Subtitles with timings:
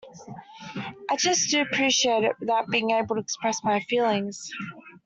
[1.11, 4.49] I just do appreciate it without being able to express my feelings.